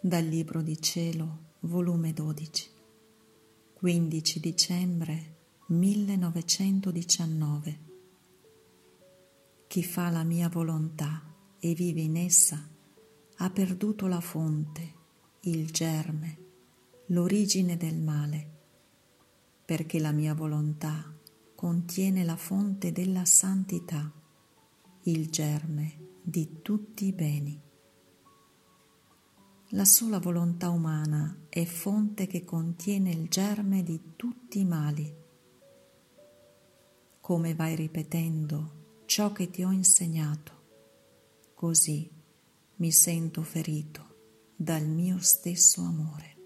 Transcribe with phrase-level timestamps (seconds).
[0.00, 2.70] Dal Libro di Cielo, volume 12,
[3.74, 7.78] 15 dicembre 1919.
[9.66, 11.20] Chi fa la mia volontà
[11.58, 12.64] e vive in essa
[13.38, 14.94] ha perduto la fonte,
[15.40, 16.38] il germe,
[17.06, 18.50] l'origine del male,
[19.64, 21.12] perché la mia volontà
[21.56, 24.12] contiene la fonte della santità,
[25.02, 27.66] il germe di tutti i beni.
[29.72, 35.14] La sola volontà umana è fonte che contiene il germe di tutti i mali.
[37.20, 40.52] Come vai ripetendo ciò che ti ho insegnato,
[41.52, 42.10] così
[42.76, 46.36] mi sento ferito dal mio stesso amore.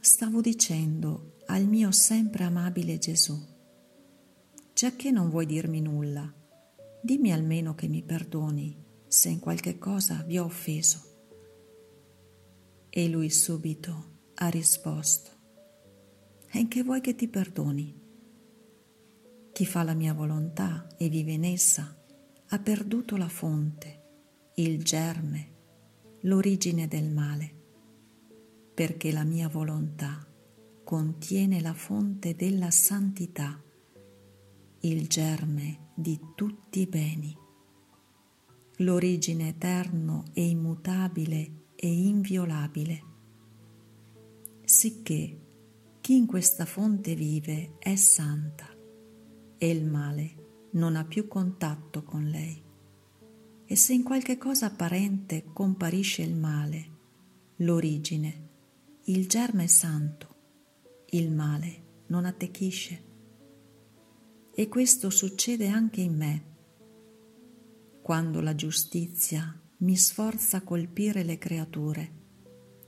[0.00, 3.38] Stavo dicendo al mio sempre amabile Gesù,
[4.72, 6.32] già che non vuoi dirmi nulla,
[7.02, 8.82] dimmi almeno che mi perdoni
[9.12, 11.02] se in qualche cosa vi ho offeso.
[12.88, 15.30] E lui subito ha risposto,
[16.50, 18.00] e che vuoi che ti perdoni?
[19.52, 21.94] Chi fa la mia volontà e vive in essa
[22.46, 25.52] ha perduto la fonte, il germe,
[26.22, 27.54] l'origine del male,
[28.72, 30.26] perché la mia volontà
[30.82, 33.62] contiene la fonte della santità,
[34.80, 37.40] il germe di tutti i beni
[38.82, 43.02] l'origine eterno e immutabile e inviolabile.
[44.64, 45.40] Sicché
[46.00, 48.68] chi in questa fonte vive è santa
[49.56, 52.60] e il male non ha più contatto con lei.
[53.64, 56.90] E se in qualche cosa apparente comparisce il male,
[57.56, 58.48] l'origine,
[59.04, 60.34] il germe santo,
[61.10, 63.10] il male non attecchisce.
[64.54, 66.51] E questo succede anche in me
[68.02, 72.20] quando la giustizia mi sforza a colpire le creature.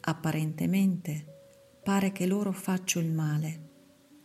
[0.01, 3.71] Apparentemente pare che loro faccio il male,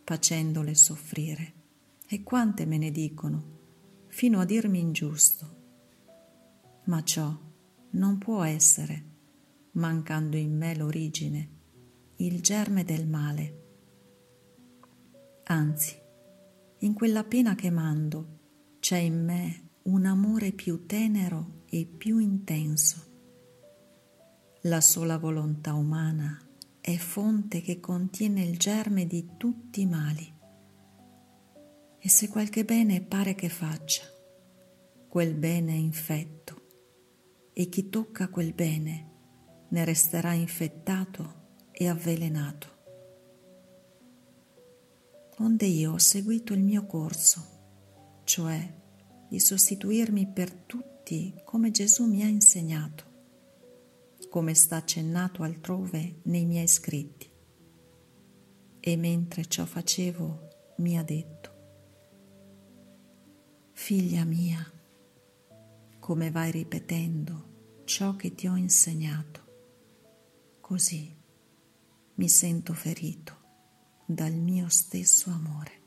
[0.04, 1.54] facendole soffrire.
[2.08, 3.58] E quante me ne dicono,
[4.08, 5.58] fino a dirmi ingiusto.
[6.86, 7.38] Ma ciò
[7.92, 9.04] non può essere,
[9.74, 11.50] mancando in me l'origine,
[12.16, 13.58] il germe del male.
[15.44, 15.96] Anzi,
[16.80, 18.38] in quella pena che mando
[18.80, 23.08] c'è in me un amore più tenero e più intenso.
[24.64, 26.40] La sola volontà umana
[26.80, 30.32] è fonte che contiene il germe di tutti i mali.
[31.98, 34.04] E se qualche bene pare che faccia,
[35.08, 36.68] quel bene è infetto
[37.52, 39.08] e chi tocca quel bene
[39.70, 42.78] ne resterà infettato e avvelenato.
[45.40, 48.78] Onde io ho seguito il mio corso, cioè
[49.30, 53.06] di sostituirmi per tutti come Gesù mi ha insegnato,
[54.30, 57.30] come sta accennato altrove nei miei scritti.
[58.80, 60.48] E mentre ciò facevo
[60.78, 61.58] mi ha detto,
[63.74, 64.60] Figlia mia,
[66.00, 71.16] come vai ripetendo ciò che ti ho insegnato, così
[72.16, 73.38] mi sento ferito
[74.06, 75.79] dal mio stesso amore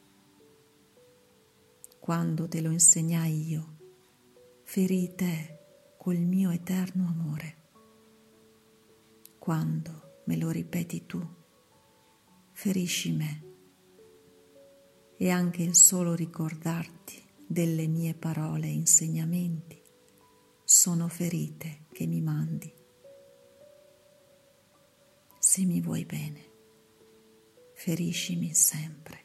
[2.02, 3.76] quando te lo insegnai io,
[4.64, 7.56] ferii te col mio eterno amore.
[9.38, 11.24] Quando me lo ripeti tu,
[12.50, 13.42] ferisci me.
[15.16, 19.80] E anche il solo ricordarti delle mie parole e insegnamenti
[20.64, 22.74] sono ferite che mi mandi.
[25.38, 26.50] Se mi vuoi bene,
[27.74, 29.21] feriscimi sempre